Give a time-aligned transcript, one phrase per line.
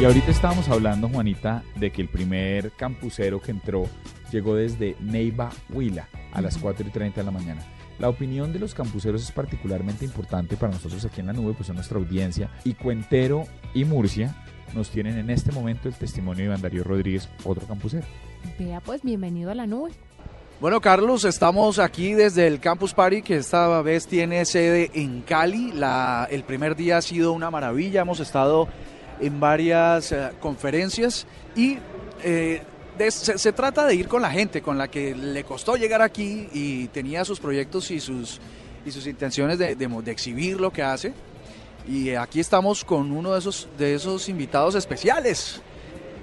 [0.00, 3.88] Y ahorita estábamos hablando, Juanita, de que el primer campusero que entró
[4.30, 7.66] llegó desde Neiva, Huila, a las 4 y 30 de la mañana.
[7.98, 11.68] La opinión de los campuseros es particularmente importante para nosotros aquí en la nube, pues
[11.70, 12.48] en nuestra audiencia.
[12.62, 13.42] Y Cuentero
[13.74, 14.36] y Murcia
[14.72, 18.06] nos tienen en este momento el testimonio de Iván Darío Rodríguez, otro campusero.
[18.56, 19.90] Vea, pues bienvenido a la nube.
[20.60, 25.72] Bueno, Carlos, estamos aquí desde el Campus Party, que esta vez tiene sede en Cali.
[25.72, 28.68] La, el primer día ha sido una maravilla, hemos estado
[29.20, 31.26] en varias eh, conferencias
[31.56, 31.78] y
[32.22, 32.62] eh,
[32.98, 36.02] de- se, se trata de ir con la gente, con la que le costó llegar
[36.02, 38.40] aquí y tenía sus proyectos y sus,
[38.84, 41.12] y sus intenciones de, de de exhibir lo que hace.
[41.88, 45.62] Y aquí estamos con uno de esos, de esos invitados especiales,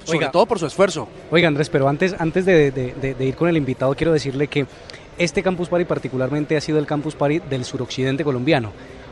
[0.03, 0.31] sobre Oiga.
[0.31, 1.07] todo por su esfuerzo.
[1.31, 4.47] Oiga Andrés, pero antes, antes de, de- de- de ir con el invitado, quiero decirle
[4.47, 4.67] que
[5.17, 8.71] este Campus Party particularmente ha sido el Campus Party del suroccidente colombiano,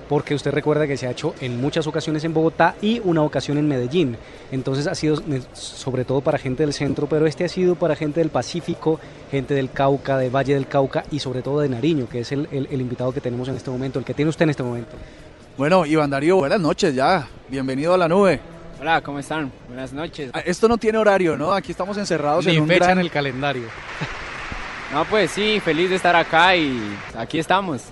[0.09, 3.57] porque usted recuerda que se ha hecho en muchas ocasiones en Bogotá y una ocasión
[3.57, 4.17] en Medellín.
[4.51, 7.95] Entonces ha sido ne- sobre todo para gente del centro, pero este ha sido para
[7.95, 8.99] gente del Pacífico,
[9.31, 12.47] gente del Cauca, del Valle del Cauca y sobre todo de Nariño, que es el,
[12.51, 14.91] el- el invitado que tenemos en este momento, el que tiene usted en este momento.
[15.57, 17.27] Bueno, Iván Darío, buenas noches ya.
[17.49, 18.39] Bienvenido a la nube.
[18.81, 19.51] Hola, ¿cómo están?
[19.67, 20.31] Buenas noches.
[20.33, 21.53] Ah, Esto no tiene horario, ¿no?
[21.53, 22.99] Aquí estamos encerrados en un gran...
[22.99, 23.63] el calendario.
[24.91, 26.79] No, pues sí, feliz de estar acá y
[27.17, 27.83] aquí estamos.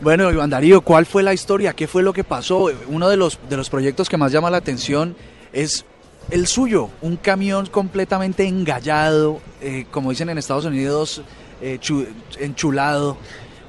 [0.00, 1.72] Bueno, Iván Darío, ¿cuál fue la historia?
[1.72, 2.70] ¿Qué fue lo que pasó?
[2.86, 5.16] Uno de los, de los proyectos que más llama la atención
[5.52, 5.84] es
[6.30, 11.22] el suyo, un camión completamente engallado, eh, como dicen en Estados Unidos,
[11.60, 12.06] eh, chu-
[12.38, 13.16] enchulado.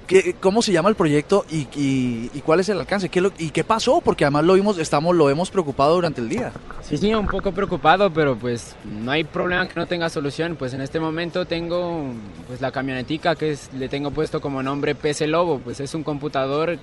[0.10, 3.10] ¿Qué, ¿Cómo se llama el proyecto y, y- y cuál es el alcance?
[3.10, 4.02] ¿Qué lo- ¿Y qué pasó?
[4.02, 6.52] Porque además lo vimos, estamos, lo hemos preocupado durante el día.
[6.82, 10.56] Sí, sí, un poco preocupado, pero pues no hay problema que no tenga solución.
[10.56, 12.06] Pues en este momento tengo
[12.48, 16.02] pues la camionetica que es, le tengo puesto como nombre PC Lobo, pues es un
[16.04, 16.80] computador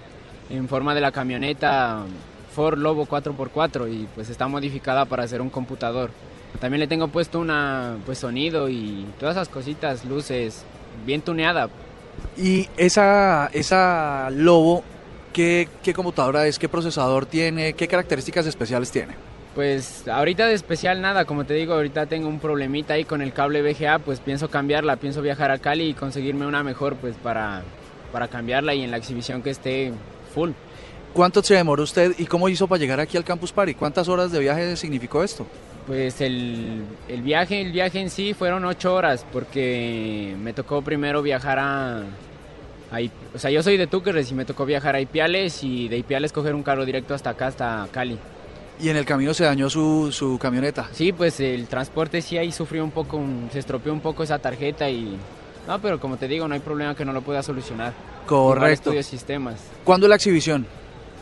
[0.49, 2.05] en forma de la camioneta
[2.55, 6.11] Ford Lobo 4x4 y pues está modificada para hacer un computador.
[6.61, 10.63] También le tengo puesto una pues sonido y todas esas cositas, luces,
[11.05, 11.69] bien tuneada.
[12.37, 14.85] Y esa, esa Lobo,
[15.33, 16.59] ¿qué, ¿qué computadora es?
[16.59, 17.73] ¿Qué procesador tiene?
[17.73, 19.15] ¿Qué características especiales tiene?
[19.55, 23.33] Pues ahorita de especial nada, como te digo, ahorita tengo un problemita ahí con el
[23.33, 27.63] cable VGA, pues pienso cambiarla, pienso viajar a Cali y conseguirme una mejor pues para,
[28.13, 29.93] para cambiarla y en la exhibición que esté
[30.35, 30.51] full.
[31.15, 33.73] ¿Cuánto se demoró usted y cómo hizo para llegar aquí al Campus Party?
[33.73, 35.47] ¿Cuántas horas de viaje significó esto?
[35.87, 41.23] Pues el, el viaje, el viaje en sí fueron ocho horas porque me tocó primero
[41.23, 42.99] viajar a, a
[43.35, 46.33] o sea, yo soy de Túquerres y me tocó viajar a Ipiales y de Ipiales
[46.33, 48.19] coger un carro directo hasta acá, hasta Cali.
[48.81, 50.89] Y en el camino se dañó su, su camioneta.
[50.93, 53.23] Sí, pues el transporte sí ahí sufrió un poco,
[53.53, 55.17] se estropeó un poco esa tarjeta y...
[55.69, 57.93] No, pero como te digo, no hay problema que no lo pueda solucionar.
[58.27, 58.91] Correcto.
[58.91, 59.61] estudio sistemas.
[59.85, 60.67] ¿Cuándo la exhibición?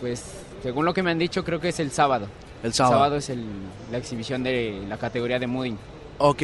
[0.00, 0.22] Pues
[0.62, 2.28] según lo que me han dicho, creo que es el sábado.
[2.62, 3.16] El sábado.
[3.16, 3.44] es el-
[3.90, 5.76] la exhibición de la categoría de Mooding.
[6.18, 6.42] Ok.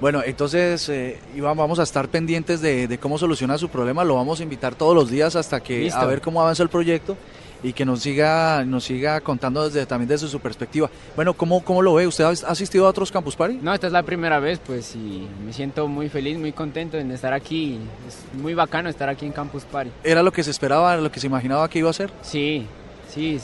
[0.00, 4.02] Bueno, entonces, eh, Iván, vamos a estar pendientes de, de cómo soluciona su problema.
[4.02, 6.00] Lo vamos a invitar todos los días hasta que Listo.
[6.00, 7.18] a ver cómo avanza el proyecto
[7.62, 10.88] y que nos siga nos siga contando desde también desde su perspectiva.
[11.14, 12.06] Bueno, ¿cómo, cómo lo ve?
[12.06, 13.58] ¿Usted ha ha asistido a otros Campus Party?
[13.60, 17.10] No, esta es la primera vez, pues, y me siento muy feliz, muy contento en
[17.10, 17.78] estar aquí.
[18.08, 19.90] Es muy bacano estar aquí en Campus Party.
[20.02, 22.10] ¿Era lo que se esperaba, lo que se imaginaba que iba a ser?
[22.22, 22.64] Sí,
[23.10, 23.38] sí,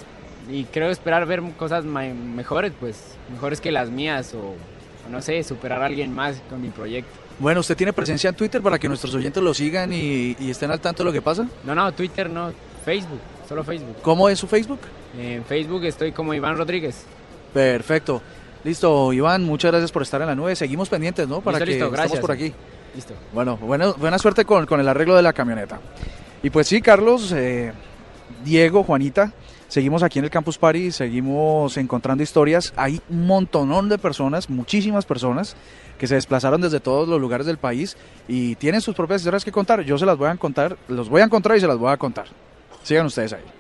[0.51, 2.97] y creo esperar ver cosas mejores, pues,
[3.31, 7.11] mejores que las mías, o, o no sé, superar a alguien más con mi proyecto.
[7.39, 10.71] Bueno, ¿usted tiene presencia en Twitter para que nuestros oyentes lo sigan y, y estén
[10.71, 11.47] al tanto de lo que pasa?
[11.65, 12.53] No, no, Twitter no,
[12.85, 13.97] Facebook, solo Facebook.
[14.03, 14.81] ¿Cómo es su Facebook?
[15.19, 17.05] En Facebook estoy como Iván Rodríguez.
[17.53, 18.23] Perfecto.
[18.65, 20.57] Listo, Iván, muchas gracias por estar en la nube.
[20.57, 21.41] Seguimos pendientes, ¿no?
[21.41, 22.21] Para Listo, que listo, estemos gracias.
[22.21, 22.53] por aquí.
[22.95, 23.15] Listo.
[23.33, 25.79] Bueno, bueno buena suerte con, con el arreglo de la camioneta.
[26.43, 27.73] Y pues sí, Carlos, eh,
[28.45, 29.33] Diego, Juanita,
[29.69, 32.73] seguimos aquí en el Campus Party, seguimos encontrando historias.
[32.77, 35.57] Hay un montonón de personas, muchísimas personas,
[35.99, 37.97] que se desplazaron desde todos los lugares del país
[38.29, 39.83] y tienen sus propias historias que contar.
[39.83, 41.97] Yo se las voy a contar, los voy a encontrar y se las voy a
[41.97, 42.27] contar.
[42.83, 43.57] Sigan ustedes ahí.